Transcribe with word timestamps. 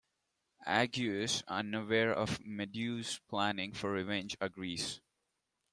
Aegeus, 0.65 1.43
unaware 1.47 2.11
of 2.11 2.43
Medea's 2.43 3.19
plans 3.27 3.77
for 3.77 3.91
revenge, 3.91 4.35
agrees. 4.41 4.99